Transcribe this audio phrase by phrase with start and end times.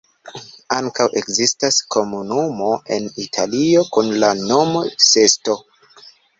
[0.77, 5.61] Ankaŭ ekzistas komunumo en Italio kun la nomo Sesto.